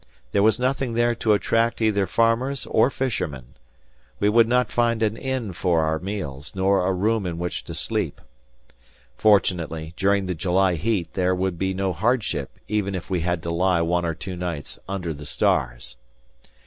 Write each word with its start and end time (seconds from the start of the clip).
There 0.31 0.41
was 0.41 0.59
nothing 0.59 0.93
there 0.95 1.13
to 1.13 1.33
attract 1.33 1.79
either 1.79 2.07
farmers 2.07 2.65
or 2.65 2.89
fishermen. 2.89 3.53
We 4.19 4.29
would 4.29 4.47
find 4.69 4.99
not 5.01 5.05
an 5.07 5.15
inn 5.15 5.53
for 5.53 5.83
our 5.83 5.99
meals 5.99 6.53
nor 6.55 6.87
a 6.87 6.91
room 6.91 7.27
in 7.27 7.37
which 7.37 7.63
to 7.65 7.75
sleep. 7.75 8.19
Fortunately, 9.15 9.93
during 9.95 10.25
the 10.25 10.33
July 10.33 10.73
heat 10.73 11.13
there 11.13 11.35
would 11.35 11.59
be 11.59 11.75
no 11.75 11.93
hardship 11.93 12.57
even 12.67 12.95
if 12.95 13.11
we 13.11 13.19
had 13.19 13.43
to 13.43 13.51
lie 13.51 13.81
one 13.81 14.03
or 14.03 14.15
two 14.15 14.35
nights 14.35 14.79
under 14.89 15.13
the 15.13 15.27
stars. 15.27 15.97